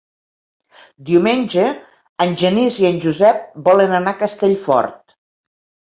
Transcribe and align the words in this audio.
Diumenge 1.09 1.67
en 2.27 2.33
Genís 2.43 2.79
i 2.85 2.89
en 2.91 2.97
Josep 3.07 3.45
volen 3.69 3.97
anar 3.99 4.15
a 4.19 4.23
Castellfort. 4.23 5.17